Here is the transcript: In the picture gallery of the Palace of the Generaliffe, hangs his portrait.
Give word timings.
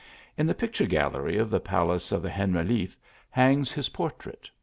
In 0.35 0.47
the 0.47 0.55
picture 0.55 0.87
gallery 0.87 1.37
of 1.37 1.51
the 1.51 1.59
Palace 1.59 2.11
of 2.11 2.23
the 2.23 2.29
Generaliffe, 2.29 2.97
hangs 3.29 3.71
his 3.71 3.89
portrait. 3.89 4.49